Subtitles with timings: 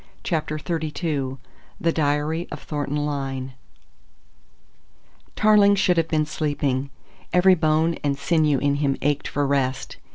[0.23, 1.37] CHAPTER XXXII
[1.79, 3.53] THE DIARY OF THORNTON LYNE
[5.35, 6.89] Tarling should have been sleeping.
[7.31, 9.97] Every bone and sinew in him ached for rest.